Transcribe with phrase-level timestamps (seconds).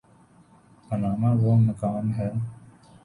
[0.87, 2.29] Panama وہ مقام ہے۔